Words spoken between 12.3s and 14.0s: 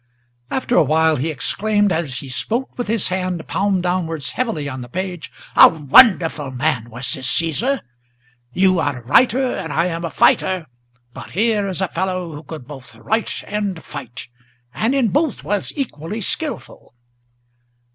Who could both write and